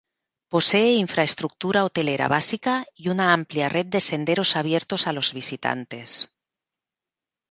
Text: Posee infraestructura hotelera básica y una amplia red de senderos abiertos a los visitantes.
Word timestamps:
Posee 0.53 0.93
infraestructura 0.95 1.85
hotelera 1.85 2.27
básica 2.27 2.87
y 2.95 3.09
una 3.09 3.33
amplia 3.33 3.69
red 3.69 3.85
de 3.85 4.01
senderos 4.01 4.55
abiertos 4.55 5.05
a 5.05 5.13
los 5.13 5.31
visitantes. 5.31 6.33